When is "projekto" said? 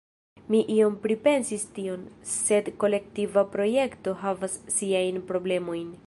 3.57-4.15